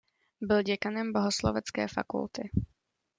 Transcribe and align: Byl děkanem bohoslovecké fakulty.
Byl 0.41 0.63
děkanem 0.63 1.13
bohoslovecké 1.13 1.87
fakulty. 1.87 2.49